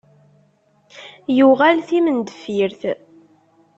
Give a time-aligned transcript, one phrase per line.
[1.37, 2.81] Yuɣal timendeffirt.